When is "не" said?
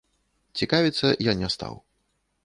1.41-1.49